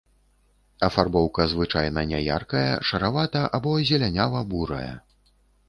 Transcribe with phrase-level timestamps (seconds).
[0.87, 4.93] Афарбоўка звычайна няяркая шаравата- або зелянява-бурая.